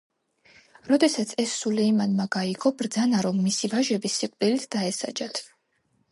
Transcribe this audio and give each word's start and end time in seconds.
როდესაც 0.91 1.33
ეს 1.41 1.51
სულეიმანმა 1.65 2.25
გაიგო, 2.35 2.71
ბრძანა, 2.79 3.19
რომ 3.25 3.43
მისი 3.49 3.69
ვაჟები 3.73 4.11
სიკვდილით 4.15 4.65
დაესაჯათ. 4.77 5.43